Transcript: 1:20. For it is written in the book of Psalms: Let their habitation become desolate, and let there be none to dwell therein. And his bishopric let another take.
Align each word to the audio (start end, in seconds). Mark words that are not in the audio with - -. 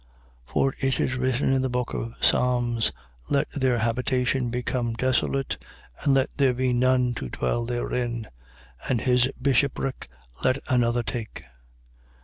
1:20. 0.47 0.51
For 0.51 0.73
it 0.79 0.99
is 0.99 1.15
written 1.15 1.53
in 1.53 1.61
the 1.61 1.69
book 1.69 1.93
of 1.93 2.15
Psalms: 2.19 2.91
Let 3.29 3.47
their 3.51 3.77
habitation 3.77 4.49
become 4.49 4.93
desolate, 4.95 5.63
and 5.99 6.15
let 6.15 6.31
there 6.37 6.55
be 6.55 6.73
none 6.73 7.13
to 7.13 7.29
dwell 7.29 7.67
therein. 7.67 8.25
And 8.89 9.01
his 9.01 9.31
bishopric 9.39 10.09
let 10.43 10.57
another 10.69 11.03
take. 11.03 11.43